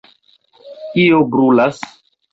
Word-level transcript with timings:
kio 0.95 1.19
brulas? 1.35 1.83